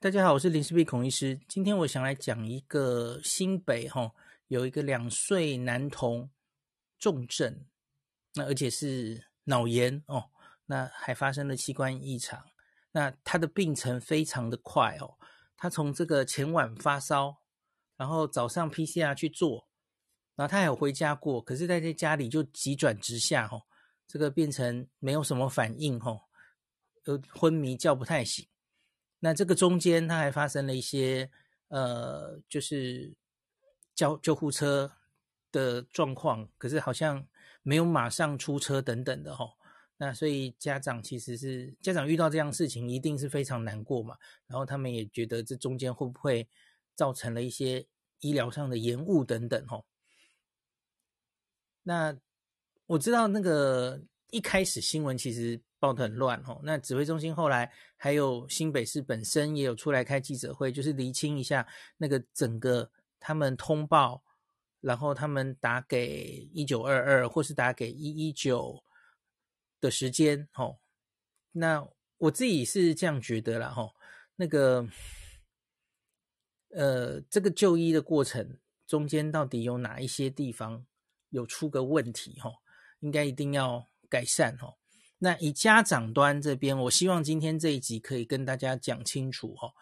[0.00, 1.40] 大家好，我是林氏璧孔医师。
[1.48, 4.14] 今天我想来讲一个新北哈，
[4.46, 6.30] 有一个两岁男童
[7.00, 7.66] 重症，
[8.34, 10.30] 那而且是脑炎哦，
[10.66, 12.40] 那还发生了器官异常，
[12.92, 15.18] 那他的病程非常的快哦，
[15.56, 17.42] 他从这个前晚发烧，
[17.96, 19.68] 然后早上 PCR 去做，
[20.36, 23.64] 然后他还有回家过，可是在这家里就急转直下哦，
[24.06, 26.20] 这个变成没有什么反应哦，
[27.06, 28.46] 又昏迷叫不太醒。
[29.20, 31.28] 那这个中间，他还发生了一些
[31.68, 33.16] 呃，就是
[33.94, 34.92] 叫救护车
[35.50, 37.26] 的状况，可是好像
[37.64, 39.54] 没有马上出车等等的齁。
[39.96, 44.16] 那所以家长其实是家长遇到这样事情，一定是非常难过嘛。
[44.46, 46.48] 然后他们也觉得这中间会不会
[46.94, 47.84] 造成了一些
[48.20, 49.82] 医疗上的延误等等齁。
[51.82, 52.16] 那
[52.86, 54.00] 我知道那个
[54.30, 55.60] 一开始新闻其实。
[55.78, 64.22] 报的很乱哦，那指挥中心后来还有新北市本身也有出来开记者会，就是厘清一下那个整个他们通报，
[64.80, 68.82] 然后他们打给一九二二或是打给一一九
[69.80, 70.78] 的时间哦。
[71.52, 73.92] 那我自己是这样觉得啦哈，
[74.36, 74.86] 那个
[76.70, 80.84] 呃，这个就医的过程中间到底有哪一些地方
[81.30, 82.50] 有出个问题哈？
[83.00, 84.77] 应该一定要改善哈。
[85.20, 89.72] 那以家长端这边，我希望今天这一集可以跟大家讲清楚哈，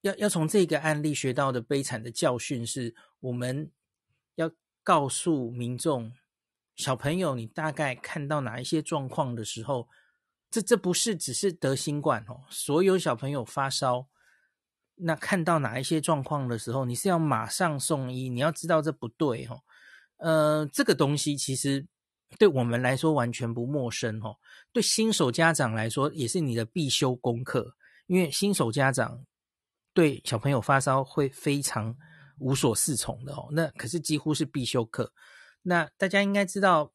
[0.00, 3.70] 要要从这个案例学到的悲惨的教训是，我们
[4.34, 4.50] 要
[4.82, 6.12] 告诉民众，
[6.74, 9.88] 小朋友，你大概看到哪一些状况的时候，
[10.50, 14.08] 这这不是只是得新冠哦，所有小朋友发烧，
[14.96, 19.60] 那看到哪一些状况的时候，你是要马上送医，你要知道这不对哈，
[20.16, 21.86] 呃，这个东西其实。
[22.38, 24.36] 对我们来说完全不陌生哦，
[24.72, 29.24] 对新手家长来说也是你的必修功课，因为新手家长
[29.94, 31.96] 对小朋友发烧会非常
[32.38, 35.12] 无所适从的哦，那可是几乎是必修课。
[35.62, 36.92] 那大家应该知道，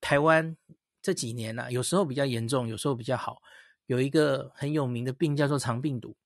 [0.00, 0.56] 台湾
[1.02, 3.42] 这几年啊，有时候比较严重，有时候比较好，
[3.86, 6.16] 有一个很有名的病叫做肠病毒，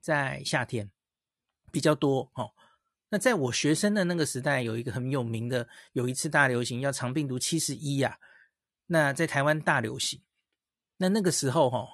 [0.00, 0.90] 在夏天
[1.70, 2.50] 比较多哦。
[3.14, 8.18] 那在我学生的那个时代，有一个很有名的，有一次大流行叫肠病毒七十一呀。
[8.86, 10.20] 那在台湾大流行，
[10.96, 11.86] 那那个时候哈，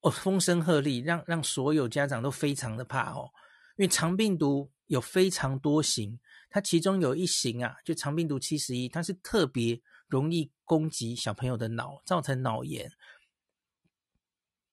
[0.00, 3.30] 哦，风声鹤唳，让让所有家长都非常的怕哦，
[3.76, 6.18] 因为肠病毒有非常多型，
[6.50, 12.90] 它其中有一型啊，就肠病毒七十一，它是特别容易攻击小朋友的脑，造成脑炎，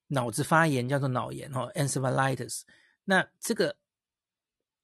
[0.07, 2.61] 脑子发炎叫做脑炎哦，encephalitis。
[3.03, 3.77] 那这个。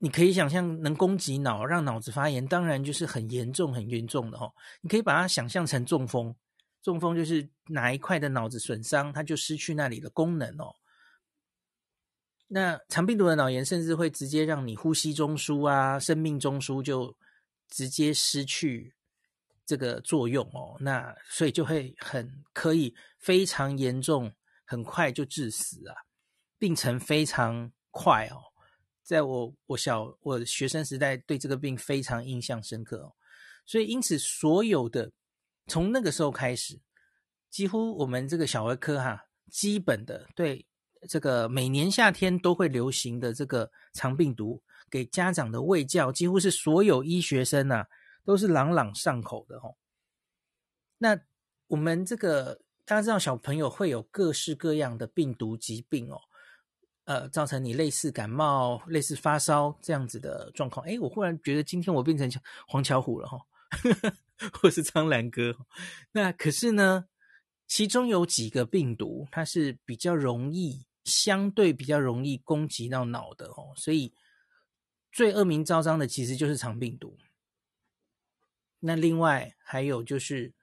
[0.02, 4.54] 你可以想象，能攻击脑，让脑子发炎，当然就是很严重、很严重的哦。
[4.80, 6.34] 你可以把它想象成中风，
[6.82, 10.74] 中风就是哪一块的脑子损伤，它就失去那里的功能哦。
[12.48, 17.14] 那肠病毒的脑炎，甚至会直接让你呼吸中枢啊、生命中枢就
[17.68, 18.96] 直接失去
[19.66, 20.78] 这个作用哦。
[20.80, 24.34] 那所以就会很可以非常严重，
[24.66, 25.96] 很快就致死啊，
[26.58, 28.42] 病程非常快哦。
[29.10, 33.16] 在我我小我学生时代，对这个病非常印象深刻哦，
[33.66, 35.12] 所以因此所有的
[35.66, 36.80] 从那个时候开始，
[37.50, 40.64] 几乎我们这个小儿科哈，基本的对
[41.08, 44.62] 这个每年夏天都会流行的这个肠病毒，
[44.92, 47.88] 给家长的卫教，几乎是所有医学生呐、啊、
[48.24, 49.76] 都是朗朗上口的哦。
[51.00, 51.20] 那
[51.66, 56.22] 我们这个大家知道，小朋友会有各式各样的病毒疾病哦。
[57.10, 60.86] 呃，造成你类似感冒、类似发烧这样子的状况。
[60.86, 62.30] 诶，我忽然觉得今天我变成
[62.68, 63.40] 黄巧虎了哈，
[64.54, 65.58] 或是苍兰哥。
[66.12, 67.08] 那可是呢，
[67.66, 73.74] 其中有几个病毒，它是比较容易，相对比较容易攻击到脑的哦。
[73.76, 74.14] 所以
[75.12, 77.18] 最恶名昭彰的其实就是肠病毒。
[78.82, 80.54] 那另外还有就是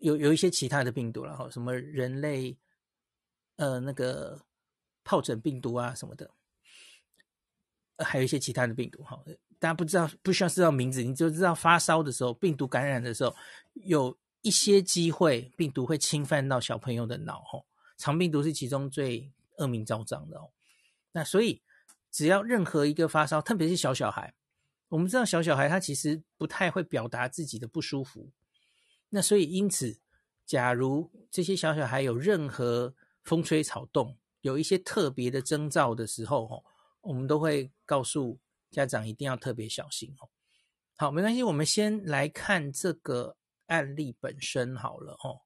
[0.00, 2.56] 有有一些其他的病毒了哈，什么人类
[3.56, 4.46] 呃那个。
[5.04, 6.30] 疱疹病毒啊什么的，
[7.98, 9.22] 还有一些其他的病毒哈，
[9.58, 13.34] 大家不知道不需要知道名字，你就知道发烧的时候，病毒感染的时候，
[13.74, 17.62] 有一些机会病毒会侵犯到小朋友的脑哈，
[17.96, 20.50] 肠病毒是其中最恶名昭彰的哦。
[21.12, 21.62] 那所以
[22.10, 24.34] 只要任何一个发烧，特别是小小孩，
[24.88, 28.30] 我们知道小小孩他其实不太会表达自己的不舒服，
[29.10, 29.98] 那所以因此，
[30.44, 36.62] 假如这些小小孩有任何风吹草动，有一些特别的征兆的时候，
[37.00, 38.38] 我们都会告诉
[38.70, 40.28] 家长一定要特别小心哦。
[40.96, 43.38] 好，没关系，我们先来看这个
[43.68, 45.40] 案例本身好了哦。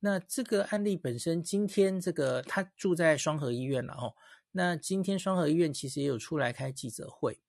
[0.00, 4.14] 那这个案例本身，今天这个他住在双和医院了哦。
[4.50, 7.40] 那今天双和医院其实也有出来开记者会，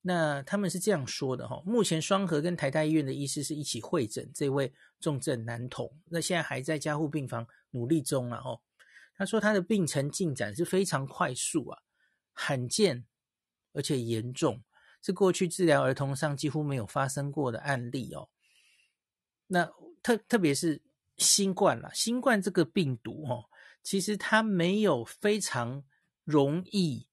[0.00, 8.60] 那他们是这样说的哈，目前双和跟台大医院的医师是一起会诊这位重症男童，那现在还在加护病房努力中了哦。
[9.16, 11.82] 他说他的病程进展是非常快速啊，
[12.32, 13.06] 罕见
[13.72, 14.62] 而且严重，
[15.02, 18.28] 是过去治疗儿童上几乎没有发生过的案例哦。
[19.46, 19.70] 那
[20.02, 20.82] 特特别是
[21.16, 23.44] 新冠啦，新冠这个病毒哦。
[23.82, 25.84] 其实它没有非常
[26.24, 27.06] 容易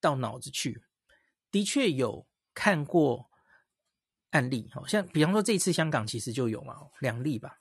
[0.00, 0.82] 到脑子去，
[1.50, 3.30] 的确有看过
[4.30, 7.58] 案例，好像比方说这次香港其实就有嘛，两例吧。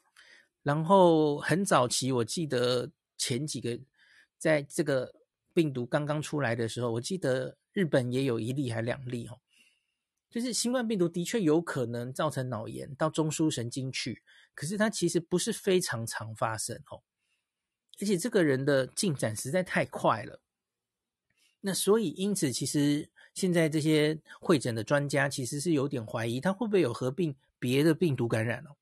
[0.61, 2.91] 然后很早期，我记得
[3.23, 3.79] 前几个
[4.37, 5.13] 在这个
[5.53, 9.39] 病毒刚刚出来的时候，我记得日本也有一例还两例哦，
[10.29, 14.21] 就是新冠病毒的确有可能造成脑炎到中枢神经去，
[14.53, 17.01] 可是它其实不是非常常发生哦。
[18.01, 20.41] 而且这个人的进展实在太快了，
[21.61, 28.75] 那所以因此，其实现在这些会诊的专家其实是有点怀疑他会不会有合并别的病毒感染哦。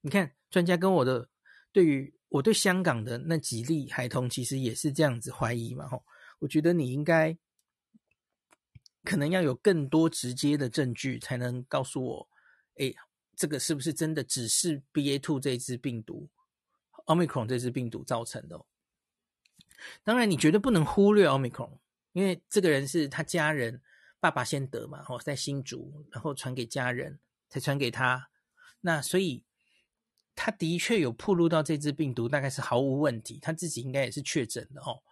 [0.00, 1.28] 你看，专家跟我的
[1.72, 5.86] 对于我对香港的那几例孩童，其实也是这样子怀疑嘛。
[5.86, 6.02] 吼，
[6.38, 7.36] 我觉得你应该
[9.04, 12.28] 可能要有更多直接的证据，才能告诉我，
[12.76, 12.94] 哎，
[13.36, 16.30] 这个是不是真的只是 BA.2 这只病毒
[17.04, 18.64] ？Omicron 这只病毒造成的，
[20.02, 21.80] 当然你绝对不能忽略 Omicron，
[22.12, 23.82] 因为这个人是他家人
[24.20, 27.20] 爸爸先得嘛，吼，在新竹，然后传给家人，
[27.50, 28.30] 才传给他，
[28.80, 29.44] 那所以
[30.34, 35.02] 他的确有暴露到这只病毒，大概是毫无问题，他自己应该也是确诊的哦。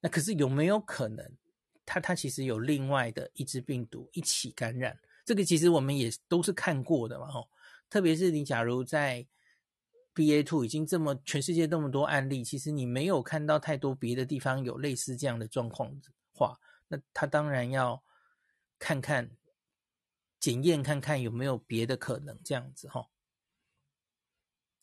[0.00, 1.36] 那可是有没有可能，
[1.84, 4.98] 他他其实有另外的一支病毒一起感染？
[5.24, 7.48] 这个其实我们也都是看过的嘛，哦，
[7.88, 9.26] 特别是你假如在。
[10.14, 16.58] BA two 已经这么全世界那么多案例，其实你没有看到太多别的地方有类似这样的状况的话，
[16.88, 18.02] 那他当然要
[18.80, 19.30] 看看
[20.40, 23.08] 检验看看有没有别的可能这样子哈。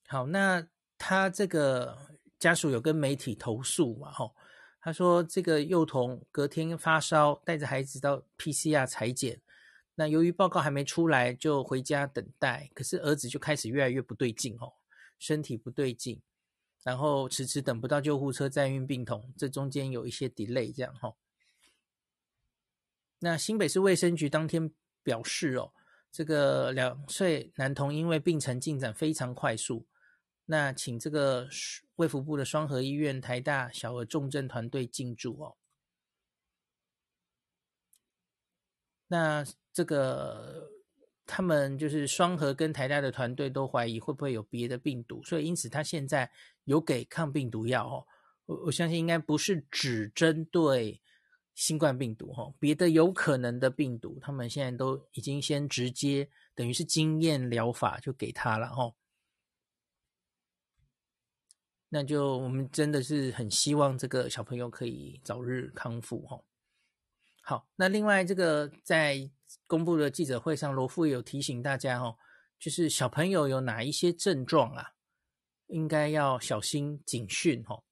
[0.08, 0.68] 好，那
[0.98, 1.98] 他这个
[2.40, 4.12] 家属有跟媒体投诉嘛？
[4.12, 4.32] 哈，
[4.82, 9.42] 他说这个幼童隔天发烧，带着孩子到 PCR 采检，
[9.96, 14.74] 那由于报告还没出来，就回家等待，可是儿子就开始越来越不对劲哦。
[15.18, 16.22] 身体不对劲，
[16.84, 21.16] 然后迟迟等不到救护车载运病童，这中间有一些 delay，这样哈。
[23.20, 24.70] 那新北市卫生局当天
[25.02, 25.72] 表示哦，
[26.12, 29.88] 这个两岁男童因为病程进展非常快速，
[30.46, 31.48] 那请这个
[31.96, 35.56] 卫福部的双和医院台大小儿重症团队进驻哦。
[39.08, 40.72] 那这个。
[41.28, 46.30] 他们就是双和跟台大的团队都怀疑会不会有别的病毒，所以因此他现在
[46.66, 48.06] 有给抗病毒药哦。
[48.46, 51.02] 我我相信应该不是只针对
[51.56, 58.94] 新冠病毒哈，别的有可能的病毒，他们现在都已经先直接等于是经验疗法就给他了哈。
[61.96, 66.38] 那就我们真的是很希望这个小朋友可以早日康复哈。
[67.42, 69.32] 好，那另外这个在。
[69.68, 72.18] 公布的记者会上，罗副有提醒大家哦，
[72.60, 74.94] 就是小朋友有哪一些症状啊，
[75.68, 77.84] 应该要小心警讯哦。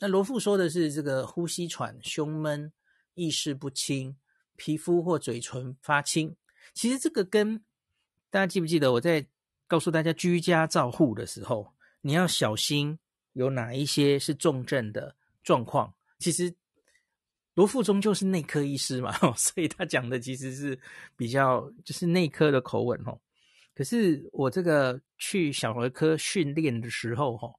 [0.00, 2.72] 那罗富说的是这个呼吸喘、胸闷、
[3.14, 4.16] 意识不清、
[4.56, 6.36] 皮肤或嘴唇发青。
[6.74, 7.64] 其实这个跟
[8.28, 9.26] 大家记不记得我在
[9.66, 12.98] 告诉大家居家照护的时候，你要小心
[13.32, 16.54] 有哪一些是重症的状况，其实。
[17.54, 20.78] 罗副终究是内科医师嘛， 所以他讲的其实是
[21.16, 23.20] 比较就是内科的口吻哦。
[23.74, 27.52] 可是我这个去小儿科训练的时候，哈，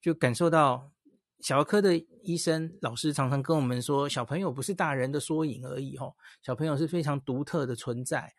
[0.00, 0.92] 就感受到
[1.40, 6.12] 小儿科的医生老师常常跟我们说，小朋友不是大人的缩影而已，哈，
[6.42, 8.34] 小朋友是非常独特的存在。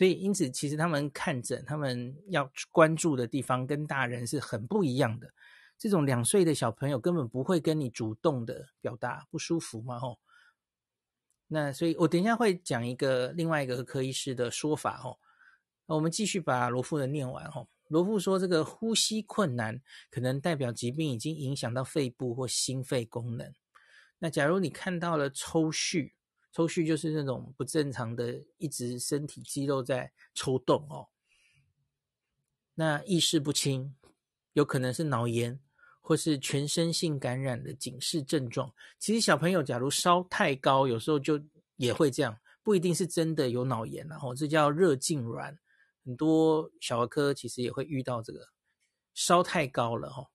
[0.00, 5.30] 所以因此，其实他们看诊，他们要关注的地方跟大人是很不一样的。
[5.76, 10.18] 这种两岁的小朋友根本不会跟你主动的表达不舒服嘛，吼。
[11.48, 15.18] 那所以我等一下会讲一个另外一个科医师的说法，吼。
[15.84, 17.68] 我们继续把罗富的念完，吼。
[17.88, 23.54] 罗富说，这个呼吸困难可能代表疾病已经影响到肺部或心肺功能。
[24.18, 26.12] 那假如你看到了抽搐，
[26.52, 31.08] 抽搐就是那种不正常的，一直身体肌肉在抽动哦。
[32.74, 33.94] 那意识不清，
[34.52, 35.60] 有可能是脑炎。
[36.02, 41.40] 或是全身性感染的警示症状，其实小朋友假如烧太高，有时候就
[41.76, 45.56] 也会这样，不一定是真的有脑炎，然后这叫热痉挛，
[46.04, 48.48] 很多小儿科其实也会遇到这个
[49.14, 50.26] 烧太高了哈，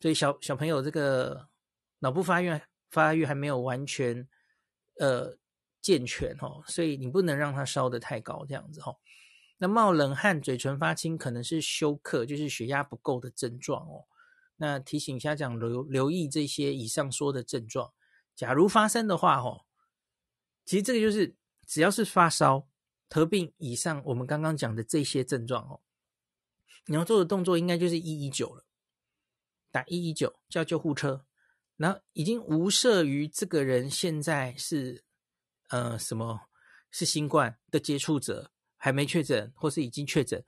[0.00, 1.46] 所以小小朋友这个
[1.98, 4.26] 脑部发育发育还没有完全
[4.98, 5.36] 呃
[5.80, 8.96] 健全哦，所以你不能让它烧得太高，这样子哦。
[9.58, 14.04] 那冒冷汗、嘴唇发青，可能是休克，就是血压不够的症状哦。
[14.56, 17.92] 那提醒家长留留意这些以上说的症状，
[18.34, 19.66] 假如发生的话哦，
[20.64, 21.36] 其实这个就是
[21.66, 22.66] 只要是发烧，
[23.10, 25.80] 合并以上我们刚刚讲的这些症状哦，
[26.86, 28.64] 你要做的动作应该就是一一九了，
[29.70, 31.25] 打一一九叫救护车，
[31.76, 35.04] 那已经无涉于这个人现在是
[35.68, 36.48] 呃什么
[36.90, 38.52] 是新冠的接触者。
[38.78, 40.44] 还没确诊，或是已经确诊，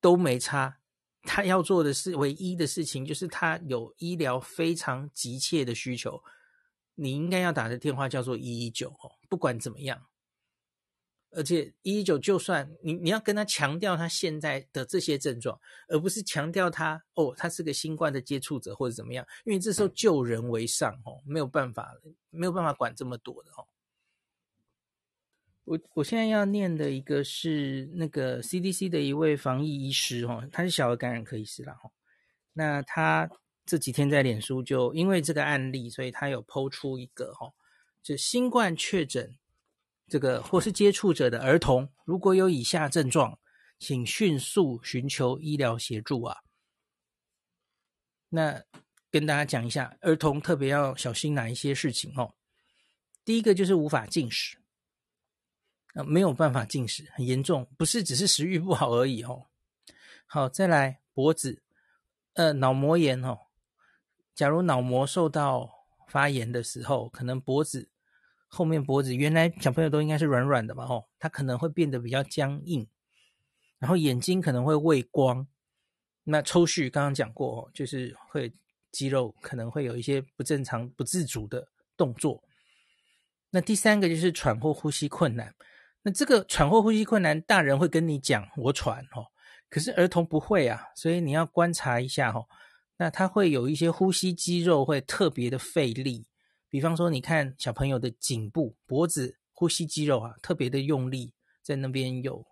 [0.00, 0.80] 都没差。
[1.22, 6.22] 他要做的是唯一的事情，就是他有医疗非常急切的需求，
[6.96, 9.12] 你应该要打的电话叫做一一九哦。
[9.30, 10.04] 不管怎么样，
[11.34, 21.94] 而且一一九就算你你要跟他强调他现在的这些症状，而不是强调他哦，他是个新冠的接触者或者怎么样，因为这时候救人为上哦，没有办法，
[22.30, 23.66] 没有办法管这么多的哦。
[25.64, 31.90] 我我现在要念的一个是那个 CDC 的一位防疫医师哦，他是小儿感染科医师啦哦。
[32.52, 33.28] 那他
[33.64, 37.54] 这几天在脸书就因为这个案例，所以他有 PO 出一个哦，
[38.02, 39.34] 就新冠确诊
[40.08, 43.38] 这个或是接触者的儿童，如果有以下症状，
[43.78, 46.38] 请迅速寻求医疗协助啊。
[48.28, 48.62] 那
[49.10, 52.34] 跟大家讲一下，儿童特别要小心哪一些事情哦。
[53.24, 54.58] 第一个就是无法进食。
[55.94, 59.46] 呃，没有办法进食，很严重，不是只是食欲不好而已哦。
[60.26, 61.62] 好，再来脖子，
[62.32, 63.38] 呃，脑膜炎哦。
[64.34, 65.70] 假如脑膜受到
[66.08, 67.88] 发炎的时候，可能脖子
[68.54, 72.86] 后面脖子原来小朋友都应该是软软的嘛，哦，他可能会变得比较僵硬，
[73.80, 75.46] 然后眼睛可能会畏光。
[76.22, 78.52] 那抽搐刚刚讲过哦，就是会
[78.92, 82.42] 肌肉可能会有一些不正常、不自主的动作。
[83.50, 85.52] 那第三个就是喘或呼吸困难。
[86.02, 89.26] 那这个喘或呼吸困难，大人会跟你讲我喘哦，
[89.68, 92.46] 可是儿童不会啊，所以你要观察一下哦。
[92.96, 96.26] 那他会有一些呼吸肌肉会特别的费力，
[96.74, 102.44] 比方说你看小朋友的颈部、脖子呼吸肌肉啊，特别的用力，在那边有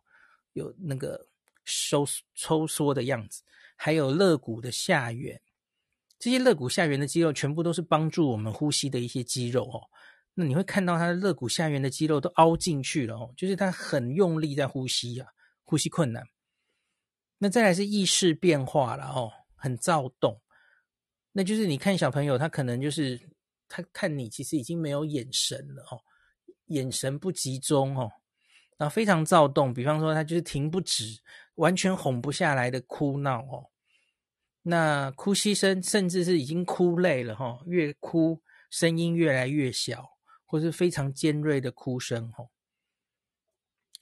[0.52, 1.26] 有那个
[1.64, 3.42] 收抽缩的样子，
[3.74, 5.42] 还有肋骨的下缘，
[6.20, 9.90] 这些肋骨下缘的肌肉全部都是帮助我们呼吸的一些肌肉哦。
[10.34, 15.26] 那你会看到他的肋骨下缘的肌肉都凹进去了哦，就是他很用力在呼吸啊，
[15.64, 16.24] 呼吸困难。
[17.38, 20.40] 那再来是意识变化了哦，很躁动。
[21.32, 23.20] 那就是你看小朋友，他可能就是
[23.74, 26.02] 他看你其实已经没有眼神了哦，
[26.66, 28.12] 眼神不集中哦，
[28.76, 29.72] 然后非常躁动。
[29.72, 31.22] 比方说他就是停不止，
[31.54, 33.70] 完全哄不下来的哭闹哦。
[34.62, 40.10] 那哭泣声甚至是已经哭累了哈，越哭声音越来越小。
[40.44, 42.50] 或是非常尖锐的哭声，吼，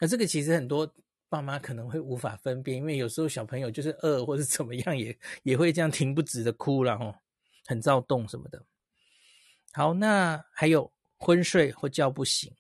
[0.01, 0.93] 那这个其实很多
[1.29, 7.15] 爸妈可能会无法分辨，因为有时候小朋友就是饿或是怎么样也，也会这样停不止的哭了，吼，
[7.67, 8.67] 很躁动什么的。
[9.73, 12.53] 好，那还有昏睡或叫不醒，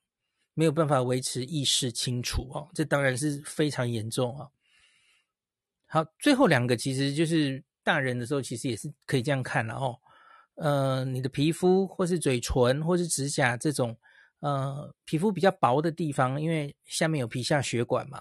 [0.55, 4.49] 没有办法维持意识清楚，哦，这当然是非常严重啊。
[5.87, 9.99] 好，最后两个其实就是大人的时候，其实也是可以这样看了，哦。
[10.57, 13.97] 呃，你的皮肤或是嘴唇或是指甲这种，
[14.40, 18.21] 呃，皮肤比较薄的地方，因为下面有皮下血管嘛，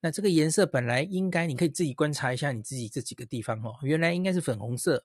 [0.00, 5.02] 那这个颜色本来应该，你可以自己观察一下你自己这几个地方哦，原来应该是粉红色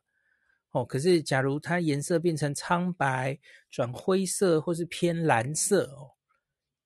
[0.74, 3.40] 哦，可是假如它颜色变成苍白、
[3.72, 6.12] 转灰色或是偏蓝色哦，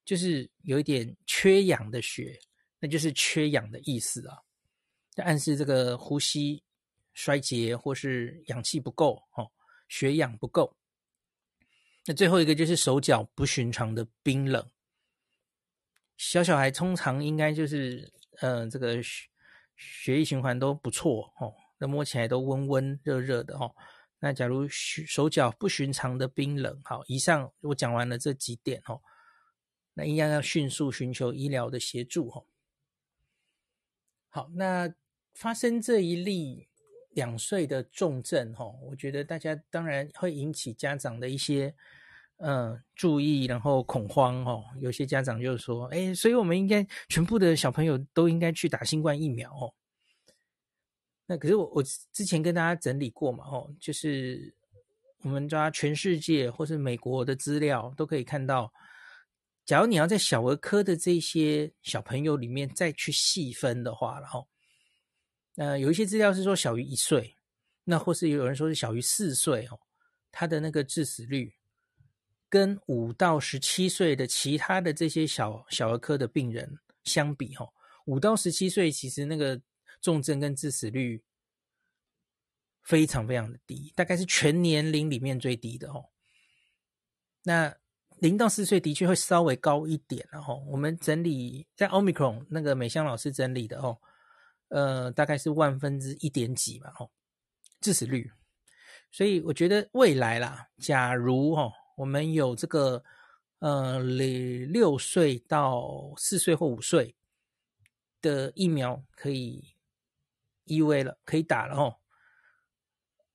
[0.06, 2.39] 就是有一点缺氧的血，
[2.79, 4.38] 那就是缺氧的意思啊，
[5.15, 6.63] 就暗示这个呼吸
[7.13, 9.51] 衰竭或是氧气不够哦。
[9.89, 10.75] 血氧不够，
[12.06, 14.70] 那最后一个就是手脚不寻常的冰冷。
[16.17, 19.29] 小小孩通常应该就是，呃，这个血
[19.77, 23.75] 血液循环都不错哦，那摸起来都温温热热的哦。
[24.19, 29.01] 那假如手脚不寻常的冰冷，好，以上我讲完了这几点哦，
[29.93, 32.46] 那一样要迅速寻求医疗的协助哦。
[34.29, 34.93] 好，那
[35.34, 36.67] 发生这一例。
[37.12, 41.74] 两岁的重症，哦，我觉得大家当然会引起家长的一些，
[42.36, 49.74] 呃，注意，然后恐慌，哦，有些家长就是说，哎，所以我们应该全部的小朋友都应该去打新冠疫苗，哦。
[51.27, 54.55] 那可是我我之前跟大家整理过嘛，吼，就是
[55.22, 58.74] 我们抓全世界或是美国的资料都可以看到，
[59.65, 64.48] 假如你要在小儿科的这些小朋友里面再去细分的话，然后。
[65.57, 67.36] 呃，有一些资料是说小于一岁，
[67.84, 69.79] 那或是有人说是小于四岁哦。
[70.31, 71.51] 他的那个致死率
[72.48, 77.67] 跟五到十七岁的其他的这些小小儿科的病人相比，哈，
[78.05, 79.60] 五到十七岁其实那个
[80.01, 81.24] 重症跟致死率
[82.84, 86.10] 非常非常的低，大概是全年龄里面最低的，哦。
[87.44, 87.77] 那
[88.20, 93.98] 零到四岁的确会稍微高一点，然后我们整理在 Omicron 那个美香老师整理的，哦，
[94.70, 97.10] 呃，大概是万分之一点几嘛，哦，
[97.80, 98.32] 致死率。
[99.12, 103.04] 所以我觉得未来啦，假如哦，我们有这个
[103.60, 107.16] 呃，六岁到四岁或五岁
[108.22, 109.75] 的疫苗可以
[110.67, 111.97] EUA 了，可以打了哦。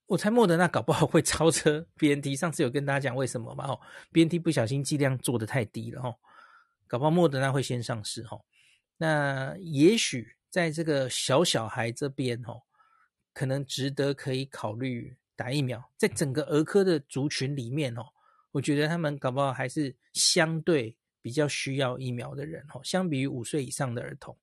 [0.07, 3.67] 我猜莫德纳搞不好会超车 BNT，上次有跟大家讲为什么嘛？
[3.67, 3.81] 哦
[4.13, 6.15] ，BNT 不小心剂量做的太低了哦，
[6.87, 8.45] 搞不好莫德纳会先上市哦。
[8.97, 12.63] 那也许在这个小小孩这边哦，
[13.33, 15.17] 可能值得可以考虑。
[15.35, 18.05] 打疫苗，在整个儿科的族群里面哦，
[18.53, 24.37] 我觉得他们搞不好还是相对比较需要疫苗的人哦，相比于五岁以上的儿童。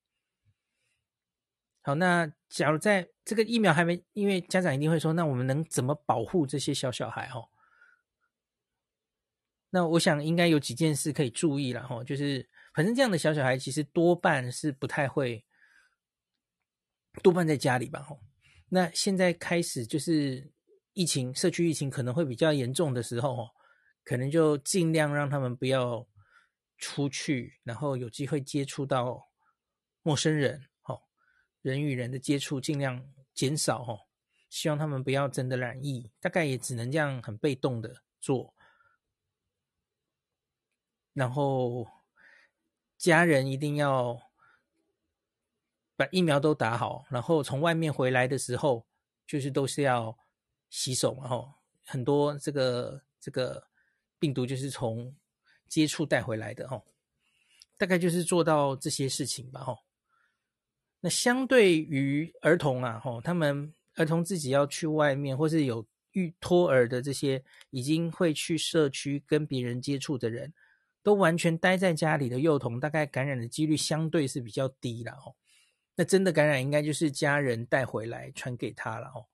[1.81, 7.49] 好，那假如在这个疫苗还没，因为家长一定会说，那我们能怎么保护这些小小孩哦？
[9.69, 15.45] 那我想应该有几件事可以注意了哈，就是反正这样的小小孩其实多半是不太会，
[17.23, 18.19] 多半在家里吧吼。
[18.69, 20.51] 那现在开始就是。
[20.93, 23.49] 疫情，社区疫情可能会比较严重的时候，哦，
[24.03, 26.05] 可能就尽量让他们不要
[26.77, 29.29] 出去，然后有机会接触到
[30.01, 30.67] 陌生人，
[31.61, 34.07] 人与人的接触尽量减少，哦，
[34.49, 38.53] 希望他们不要真的染疫，大概也只能这样很被动的做，
[41.13, 41.87] 然后
[42.97, 44.21] 家人一定要
[45.95, 48.85] 把疫苗都打好，然后从外面回来的时候，
[49.27, 50.17] 就是都是要。
[50.71, 53.67] 洗手嘛，吼，很多这个这个
[54.19, 55.15] 病毒就是从
[55.67, 56.85] 接触带回来的，哦，
[57.75, 59.79] 大概就是做到这些事情吧，吼。
[61.01, 70.53] 那相对于儿童啊，吼，他们儿童自己要去外面，或是有育托儿的这些已经会去社区跟别人接触的人，
[71.01, 75.35] 都完全待在家里的幼童，大概感染的几率相对是比较低了，吼。
[75.95, 79.27] 那真的感染应该就是家人带回来传给他了，吼。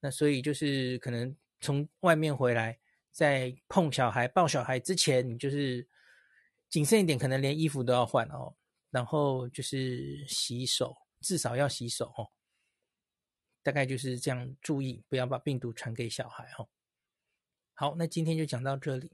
[0.00, 2.78] 那所以就是可能从外面回来，
[3.10, 5.86] 在碰小孩、抱小孩之前，你就是
[6.68, 8.54] 谨慎一点，可能连衣服都要换哦。
[8.98, 12.32] 然后就是洗手，至少要洗手哦。
[13.62, 16.68] 大概就是这样，注意不要把病毒传给小孩哦。
[17.74, 19.12] 好，那今天就讲到这里，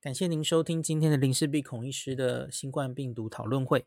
[0.00, 3.86] 感谢您收听今天的林氏璧孔医师的新冠病毒讨论会。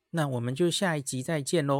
[0.11, 1.79] 那我们就下一集再见喽。